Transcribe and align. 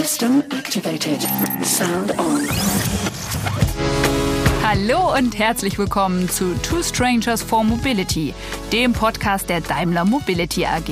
System 0.00 0.42
activated. 0.50 1.20
Sound 1.62 2.18
on. 2.18 2.48
Hallo 4.62 5.14
und 5.14 5.38
herzlich 5.38 5.76
willkommen 5.76 6.26
zu 6.30 6.54
Two 6.62 6.82
Strangers 6.82 7.42
for 7.42 7.62
Mobility, 7.62 8.32
dem 8.72 8.94
Podcast 8.94 9.50
der 9.50 9.60
Daimler 9.60 10.06
Mobility 10.06 10.64
AG. 10.64 10.88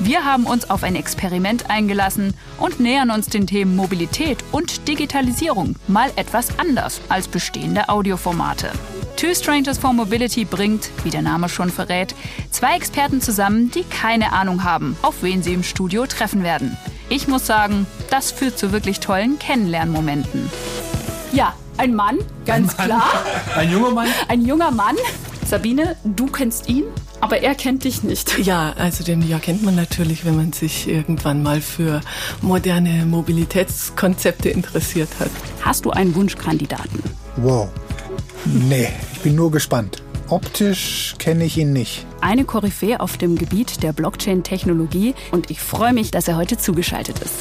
Wir 0.00 0.24
haben 0.24 0.44
uns 0.44 0.68
auf 0.70 0.82
ein 0.82 0.96
Experiment 0.96 1.70
eingelassen 1.70 2.34
und 2.58 2.80
nähern 2.80 3.12
uns 3.12 3.28
den 3.28 3.46
Themen 3.46 3.76
Mobilität 3.76 4.38
und 4.50 4.88
Digitalisierung 4.88 5.76
mal 5.86 6.10
etwas 6.16 6.58
anders 6.58 7.00
als 7.08 7.28
bestehende 7.28 7.88
Audioformate. 7.88 8.72
Two 9.14 9.34
Strangers 9.36 9.78
for 9.78 9.92
Mobility 9.92 10.44
bringt, 10.44 10.90
wie 11.04 11.10
der 11.10 11.22
Name 11.22 11.48
schon 11.48 11.70
verrät, 11.70 12.12
zwei 12.50 12.74
Experten 12.74 13.20
zusammen, 13.20 13.70
die 13.70 13.84
keine 13.84 14.32
Ahnung 14.32 14.64
haben, 14.64 14.96
auf 15.02 15.22
wen 15.22 15.44
sie 15.44 15.54
im 15.54 15.62
Studio 15.62 16.06
treffen 16.06 16.42
werden. 16.42 16.76
Ich 17.10 17.26
muss 17.26 17.46
sagen, 17.46 17.86
das 18.10 18.30
führt 18.30 18.58
zu 18.58 18.70
wirklich 18.72 19.00
tollen 19.00 19.38
Kennenlernmomenten. 19.38 20.50
Ja, 21.32 21.54
ein 21.78 21.94
Mann, 21.94 22.18
ganz 22.44 22.78
ein 22.78 22.88
Mann. 22.88 22.98
klar. 22.98 23.24
Ein 23.56 23.72
junger 23.72 23.90
Mann? 23.92 24.08
Ein 24.28 24.44
junger 24.44 24.70
Mann. 24.70 24.96
Sabine, 25.46 25.96
du 26.04 26.26
kennst 26.26 26.68
ihn, 26.68 26.84
aber 27.20 27.38
er 27.40 27.54
kennt 27.54 27.84
dich 27.84 28.02
nicht. 28.02 28.38
Ja, 28.40 28.74
also 28.76 29.02
den 29.02 29.26
ja 29.26 29.38
kennt 29.38 29.62
man 29.62 29.74
natürlich, 29.74 30.26
wenn 30.26 30.36
man 30.36 30.52
sich 30.52 30.86
irgendwann 30.86 31.42
mal 31.42 31.62
für 31.62 32.02
moderne 32.42 33.06
Mobilitätskonzepte 33.06 34.50
interessiert 34.50 35.08
hat. 35.18 35.30
Hast 35.62 35.86
du 35.86 35.90
einen 35.90 36.14
Wunschkandidaten? 36.14 37.02
Wow. 37.36 37.70
Nee, 38.44 38.90
ich 39.14 39.20
bin 39.20 39.34
nur 39.34 39.50
gespannt. 39.50 40.02
Optisch 40.30 41.14
kenne 41.18 41.44
ich 41.44 41.56
ihn 41.56 41.72
nicht. 41.72 42.04
Eine 42.20 42.44
Koryphäe 42.44 43.00
auf 43.00 43.16
dem 43.16 43.36
Gebiet 43.36 43.82
der 43.82 43.94
Blockchain-Technologie 43.94 45.14
und 45.30 45.50
ich 45.50 45.58
freue 45.60 45.94
mich, 45.94 46.10
dass 46.10 46.28
er 46.28 46.36
heute 46.36 46.58
zugeschaltet 46.58 47.18
ist. 47.20 47.34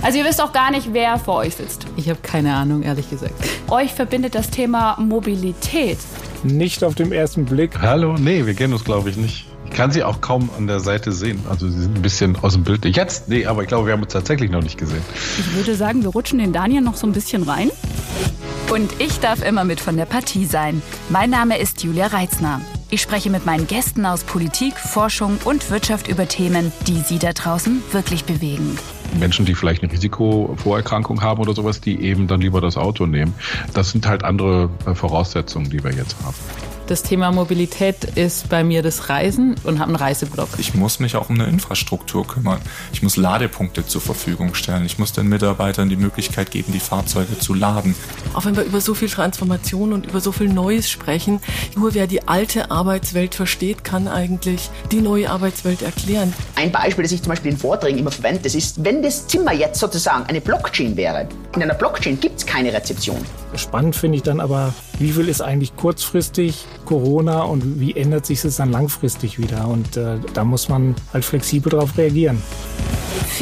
Also 0.00 0.18
ihr 0.18 0.24
wisst 0.24 0.42
auch 0.42 0.52
gar 0.52 0.70
nicht, 0.70 0.94
wer 0.94 1.18
vor 1.18 1.36
euch 1.36 1.56
sitzt. 1.56 1.86
Ich 1.96 2.08
habe 2.08 2.20
keine 2.22 2.54
Ahnung, 2.54 2.82
ehrlich 2.82 3.10
gesagt. 3.10 3.34
Euch 3.68 3.92
verbindet 3.92 4.34
das 4.34 4.48
Thema 4.48 4.96
Mobilität. 4.98 5.98
Nicht 6.42 6.82
auf 6.82 6.94
den 6.94 7.12
ersten 7.12 7.44
Blick. 7.44 7.78
Hallo? 7.80 8.16
Nee, 8.18 8.46
wir 8.46 8.54
kennen 8.54 8.72
uns, 8.72 8.84
glaube 8.84 9.10
ich, 9.10 9.16
nicht. 9.16 9.46
Ich 9.66 9.72
kann 9.72 9.90
sie 9.90 10.02
auch 10.02 10.20
kaum 10.20 10.50
an 10.56 10.66
der 10.66 10.80
Seite 10.80 11.12
sehen. 11.12 11.40
Also 11.48 11.68
sie 11.68 11.80
sind 11.82 11.96
ein 11.96 12.02
bisschen 12.02 12.36
aus 12.36 12.54
dem 12.54 12.64
Bild. 12.64 12.84
Jetzt? 12.84 13.28
Nee, 13.28 13.46
aber 13.46 13.62
ich 13.62 13.68
glaube, 13.68 13.86
wir 13.86 13.92
haben 13.92 14.02
uns 14.02 14.12
tatsächlich 14.12 14.50
noch 14.50 14.62
nicht 14.62 14.78
gesehen. 14.78 15.02
Ich 15.38 15.54
würde 15.54 15.74
sagen, 15.76 16.02
wir 16.02 16.10
rutschen 16.10 16.38
den 16.38 16.52
Daniel 16.52 16.80
noch 16.80 16.96
so 16.96 17.06
ein 17.06 17.12
bisschen 17.12 17.42
rein. 17.42 17.70
Und 18.72 19.02
ich 19.02 19.20
darf 19.20 19.46
immer 19.46 19.64
mit 19.64 19.80
von 19.80 19.98
der 19.98 20.06
Partie 20.06 20.46
sein. 20.46 20.80
Mein 21.10 21.28
Name 21.28 21.58
ist 21.58 21.82
Julia 21.82 22.06
Reitzner. 22.06 22.62
Ich 22.88 23.02
spreche 23.02 23.28
mit 23.28 23.44
meinen 23.44 23.66
Gästen 23.66 24.06
aus 24.06 24.24
Politik, 24.24 24.78
Forschung 24.78 25.38
und 25.44 25.70
Wirtschaft 25.70 26.08
über 26.08 26.26
Themen, 26.26 26.72
die 26.86 27.00
sie 27.00 27.18
da 27.18 27.34
draußen 27.34 27.82
wirklich 27.92 28.24
bewegen. 28.24 28.78
Menschen, 29.20 29.44
die 29.44 29.54
vielleicht 29.54 29.82
eine 29.82 29.92
Risikovorerkrankung 29.92 31.20
haben 31.20 31.42
oder 31.42 31.52
sowas, 31.52 31.82
die 31.82 32.00
eben 32.00 32.28
dann 32.28 32.40
lieber 32.40 32.62
das 32.62 32.78
Auto 32.78 33.04
nehmen. 33.04 33.34
Das 33.74 33.90
sind 33.90 34.06
halt 34.06 34.24
andere 34.24 34.70
äh, 34.86 34.94
Voraussetzungen, 34.94 35.68
die 35.68 35.84
wir 35.84 35.92
jetzt 35.92 36.16
haben. 36.24 36.34
Das 36.88 37.02
Thema 37.02 37.30
Mobilität 37.30 38.04
ist 38.16 38.48
bei 38.48 38.64
mir 38.64 38.82
das 38.82 39.08
Reisen 39.08 39.54
und 39.64 39.78
habe 39.78 39.88
einen 39.88 39.96
Reiseblock. 39.96 40.48
Ich 40.58 40.74
muss 40.74 40.98
mich 40.98 41.14
auch 41.14 41.30
um 41.30 41.36
eine 41.36 41.48
Infrastruktur 41.48 42.26
kümmern. 42.26 42.60
Ich 42.92 43.02
muss 43.02 43.16
Ladepunkte 43.16 43.86
zur 43.86 44.00
Verfügung 44.00 44.54
stellen. 44.54 44.84
Ich 44.84 44.98
muss 44.98 45.12
den 45.12 45.28
Mitarbeitern 45.28 45.88
die 45.88 45.96
Möglichkeit 45.96 46.50
geben, 46.50 46.72
die 46.72 46.80
Fahrzeuge 46.80 47.38
zu 47.38 47.54
laden. 47.54 47.94
Auch 48.34 48.44
wenn 48.44 48.56
wir 48.56 48.64
über 48.64 48.80
so 48.80 48.94
viel 48.94 49.08
Transformation 49.08 49.92
und 49.92 50.06
über 50.06 50.20
so 50.20 50.32
viel 50.32 50.48
Neues 50.48 50.90
sprechen, 50.90 51.40
nur 51.76 51.94
wer 51.94 52.06
die 52.06 52.26
alte 52.26 52.70
Arbeitswelt 52.70 53.34
versteht, 53.34 53.84
kann 53.84 54.08
eigentlich 54.08 54.68
die 54.90 55.00
neue 55.00 55.30
Arbeitswelt 55.30 55.82
erklären. 55.82 56.32
Ein 56.56 56.72
Beispiel, 56.72 57.04
das 57.04 57.12
ich 57.12 57.22
zum 57.22 57.30
Beispiel 57.30 57.52
in 57.52 57.58
Vorträgen 57.58 57.98
immer 57.98 58.10
verwende, 58.10 58.42
das 58.42 58.54
ist, 58.54 58.84
wenn 58.84 59.02
das 59.02 59.28
Zimmer 59.28 59.52
jetzt 59.52 59.78
sozusagen 59.78 60.24
eine 60.26 60.40
Blockchain 60.40 60.96
wäre. 60.96 61.28
In 61.54 61.62
einer 61.62 61.74
Blockchain 61.74 62.18
gibt 62.18 62.38
es 62.38 62.46
keine 62.46 62.72
Rezeption. 62.72 63.24
Spannend 63.54 63.94
finde 63.96 64.16
ich 64.16 64.22
dann 64.22 64.40
aber, 64.40 64.74
wie 64.98 65.12
viel 65.12 65.28
ist 65.28 65.42
eigentlich 65.42 65.76
kurzfristig 65.76 66.64
Corona 66.84 67.42
und 67.42 67.80
wie 67.80 67.94
ändert 67.94 68.26
sich 68.26 68.44
es 68.44 68.56
dann 68.56 68.70
langfristig 68.70 69.38
wieder? 69.38 69.68
Und 69.68 69.96
äh, 69.96 70.18
da 70.34 70.44
muss 70.44 70.68
man 70.68 70.94
halt 71.12 71.24
flexibel 71.24 71.70
darauf 71.70 71.96
reagieren. 71.98 72.42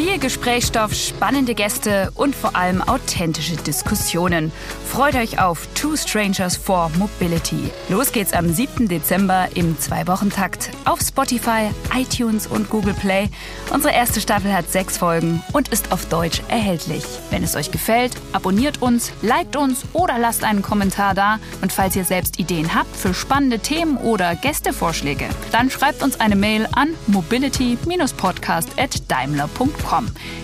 Viel 0.02 0.18
Gesprächsstoff, 0.18 0.94
spannende 0.94 1.54
Gäste 1.54 2.10
und 2.14 2.34
vor 2.34 2.56
allem 2.56 2.80
authentische 2.80 3.56
Diskussionen. 3.56 4.50
Freut 4.90 5.14
euch 5.14 5.38
auf 5.38 5.68
Two 5.74 5.94
Strangers 5.94 6.56
for 6.56 6.90
Mobility. 6.96 7.70
Los 7.90 8.10
geht's 8.10 8.32
am 8.32 8.50
7. 8.50 8.88
Dezember 8.88 9.48
im 9.54 9.78
Zwei-Wochen-Takt 9.78 10.70
auf 10.86 11.00
Spotify, 11.00 11.68
iTunes 11.94 12.46
und 12.46 12.70
Google 12.70 12.94
Play. 12.94 13.28
Unsere 13.74 13.92
erste 13.92 14.22
Staffel 14.22 14.54
hat 14.54 14.70
sechs 14.70 14.96
Folgen 14.96 15.42
und 15.52 15.68
ist 15.68 15.92
auf 15.92 16.06
Deutsch 16.06 16.40
erhältlich. 16.48 17.04
Wenn 17.28 17.44
es 17.44 17.54
euch 17.54 17.70
gefällt, 17.70 18.12
abonniert 18.32 18.80
uns, 18.80 19.12
liked 19.20 19.54
uns 19.54 19.82
oder 19.92 20.16
lasst 20.16 20.44
einen 20.44 20.62
Kommentar 20.62 21.12
da. 21.12 21.38
Und 21.60 21.74
falls 21.74 21.94
ihr 21.94 22.06
selbst 22.06 22.38
Ideen 22.38 22.74
habt 22.74 22.96
für 22.96 23.12
spannende 23.12 23.58
Themen 23.58 23.98
oder 23.98 24.34
Gästevorschläge, 24.34 25.28
dann 25.52 25.68
schreibt 25.68 26.02
uns 26.02 26.20
eine 26.20 26.36
Mail 26.36 26.66
an 26.72 26.94
mobility-podcast.daimler.com. 27.06 29.89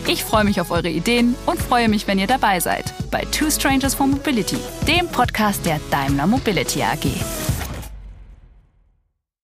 Ich 0.06 0.24
freue 0.24 0.44
mich 0.44 0.60
auf 0.60 0.70
eure 0.70 0.88
Ideen 0.88 1.34
und 1.46 1.60
freue 1.60 1.88
mich, 1.88 2.06
wenn 2.06 2.18
ihr 2.18 2.26
dabei 2.26 2.60
seid 2.60 2.92
bei 3.10 3.24
Two 3.26 3.50
Strangers 3.50 3.94
for 3.94 4.06
Mobility, 4.06 4.58
dem 4.86 5.08
Podcast 5.08 5.64
der 5.64 5.80
Daimler 5.90 6.26
Mobility 6.26 6.82
AG. 6.82 7.35